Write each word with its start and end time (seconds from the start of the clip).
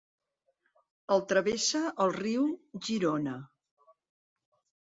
El 1.15 1.21
travessa 1.33 1.83
el 2.05 2.13
riu 2.17 2.49
Girona. 2.89 3.37